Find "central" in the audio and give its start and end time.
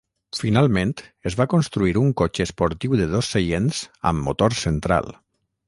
4.67-5.15